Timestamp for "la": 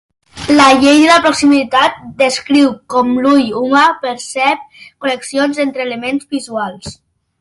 0.59-0.65, 1.09-1.17